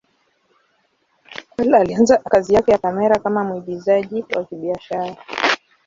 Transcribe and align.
Hall 1.57 1.73
alianza 1.75 2.17
kazi 2.17 2.53
yake 2.53 2.71
ya 2.71 2.77
kamera 2.77 3.19
kama 3.19 3.43
mwigizaji 3.43 4.25
wa 4.35 4.45
kibiashara. 4.45 5.15